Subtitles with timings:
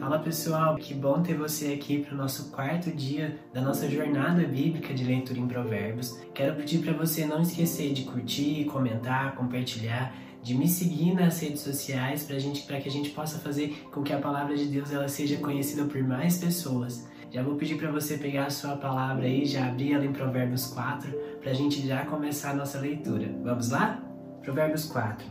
[0.00, 4.42] Fala pessoal, que bom ter você aqui para o nosso quarto dia da nossa jornada
[4.42, 6.18] bíblica de leitura em Provérbios.
[6.34, 10.12] Quero pedir para você não esquecer de curtir, comentar, compartilhar,
[10.42, 14.18] de me seguir nas redes sociais para que a gente possa fazer com que a
[14.18, 17.08] palavra de Deus ela seja conhecida por mais pessoas.
[17.30, 20.66] Já vou pedir para você pegar a sua palavra aí, já abrir ela em Provérbios
[20.66, 23.32] 4, para a gente já começar a nossa leitura.
[23.44, 24.02] Vamos lá?
[24.42, 25.24] Provérbios 4.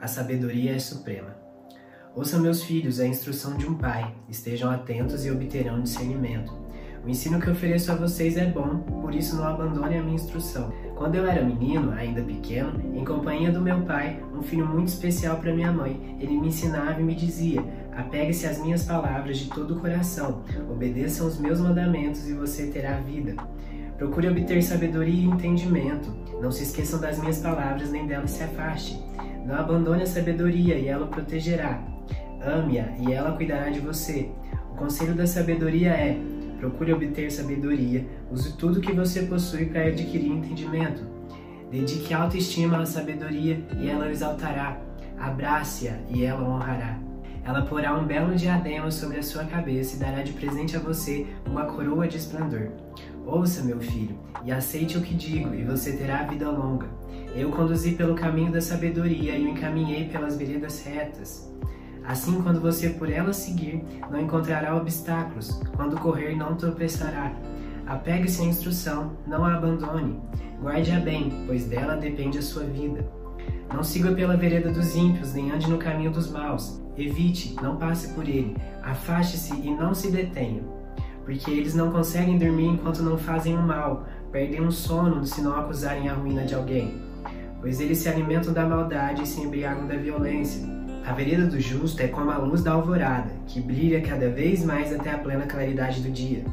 [0.00, 1.51] A sabedoria é suprema.
[2.14, 6.52] Ouçam, meus filhos, a instrução de um pai, estejam atentos e obterão discernimento.
[7.02, 10.70] O ensino que ofereço a vocês é bom, por isso não abandone a minha instrução.
[10.94, 15.38] Quando eu era menino, ainda pequeno, em companhia do meu pai, um filho muito especial
[15.38, 17.64] para minha mãe, ele me ensinava e me dizia:
[17.96, 23.00] Apegue-se às minhas palavras de todo o coração, obedeça aos meus mandamentos e você terá
[23.00, 23.34] vida.
[23.96, 26.14] Procure obter sabedoria e entendimento.
[26.42, 29.02] Não se esqueçam das minhas palavras, nem delas se afaste.
[29.46, 31.91] Não abandone a sabedoria e ela o protegerá.
[32.44, 34.30] Ame-a e ela cuidará de você.
[34.72, 36.18] O conselho da sabedoria é:
[36.58, 41.02] procure obter sabedoria, use tudo que você possui para adquirir entendimento.
[41.70, 44.80] Dedique autoestima à sabedoria e ela o exaltará.
[45.18, 46.98] Abrace-a e ela o honrará.
[47.44, 51.26] Ela porá um belo diadema sobre a sua cabeça e dará de presente a você
[51.46, 52.68] uma coroa de esplendor.
[53.26, 56.86] Ouça, meu filho, e aceite o que digo, e você terá vida longa.
[57.34, 61.50] Eu conduzi pelo caminho da sabedoria e o encaminhei pelas veredas retas.
[62.06, 67.32] Assim, quando você por ela seguir, não encontrará obstáculos, quando correr, não tropeçará.
[67.86, 70.20] Apegue-se à instrução, não a abandone.
[70.60, 73.06] Guarde-a bem, pois dela depende a sua vida.
[73.72, 76.80] Não siga pela vereda dos ímpios, nem ande no caminho dos maus.
[76.96, 78.56] Evite, não passe por ele.
[78.82, 80.62] Afaste-se e não se detenha.
[81.24, 85.40] Porque eles não conseguem dormir enquanto não fazem o mal, perdem o um sono se
[85.40, 87.00] não acusarem a ruína de alguém.
[87.60, 90.81] Pois eles se alimentam da maldade e se embriagam da violência.
[91.04, 94.92] A vereda do justo é como a luz da alvorada, que brilha cada vez mais
[94.92, 96.44] até a plena claridade do dia.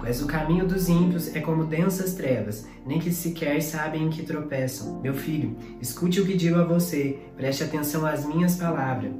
[0.00, 4.22] Mas o caminho dos ímpios é como densas trevas, nem que sequer sabem em que
[4.22, 5.00] tropeçam.
[5.00, 9.12] Meu filho, escute o que digo a você, preste atenção às minhas palavras.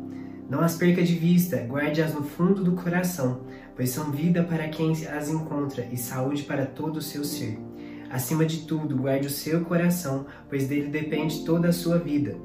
[0.49, 3.41] Não as perca de vista, guarde-as no fundo do coração,
[3.75, 7.59] pois são vida para quem as encontra e saúde para todo o seu ser.
[8.09, 12.37] Acima de tudo, guarde o seu coração, pois dele depende toda a sua vida.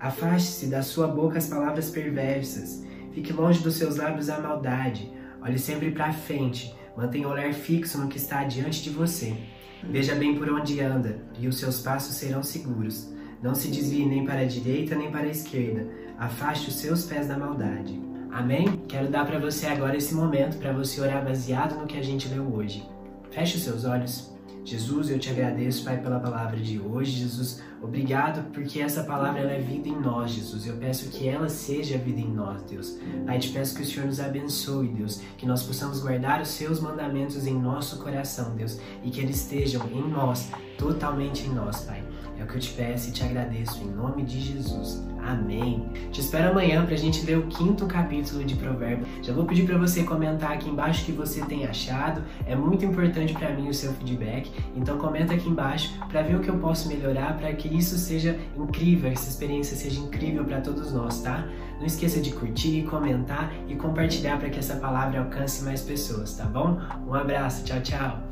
[0.00, 5.10] Afaste-se da sua boca as palavras perversas, fique longe dos seus lábios a maldade,
[5.42, 9.36] olhe sempre para frente, Mantenha o olhar fixo no que está diante de você.
[9.84, 13.12] Veja bem por onde anda, e os seus passos serão seguros.
[13.42, 15.86] Não se desvie nem para a direita nem para a esquerda.
[16.18, 18.00] Afaste os seus pés da maldade.
[18.32, 18.82] Amém?
[18.88, 22.28] Quero dar para você agora esse momento para você orar baseado no que a gente
[22.28, 22.88] leu hoje.
[23.30, 24.34] Feche os seus olhos.
[24.66, 27.12] Jesus, eu te agradeço, Pai, pela palavra de hoje.
[27.12, 30.66] Jesus, obrigado porque essa palavra é vida em nós, Jesus.
[30.66, 32.98] Eu peço que ela seja vida em nós, Deus.
[33.24, 35.22] Pai, te peço que o Senhor nos abençoe, Deus.
[35.38, 38.76] Que nós possamos guardar os seus mandamentos em nosso coração, Deus.
[39.04, 42.02] E que eles estejam em nós, totalmente em nós, Pai.
[42.38, 45.02] É o que eu te peço e te agradeço em nome de Jesus.
[45.26, 45.88] Amém.
[46.12, 49.08] Te espero amanhã para a gente ler o quinto capítulo de Provérbios.
[49.22, 52.22] Já vou pedir para você comentar aqui embaixo o que você tem achado.
[52.46, 54.50] É muito importante para mim o seu feedback.
[54.76, 58.38] Então comenta aqui embaixo para ver o que eu posso melhorar para que isso seja
[58.56, 61.46] incrível, essa experiência seja incrível para todos nós, tá?
[61.78, 66.44] Não esqueça de curtir, comentar e compartilhar para que essa palavra alcance mais pessoas, tá
[66.44, 66.78] bom?
[67.06, 68.25] Um abraço, tchau, tchau.